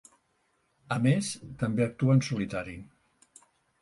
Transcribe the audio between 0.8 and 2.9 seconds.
A més, també actua en solitari.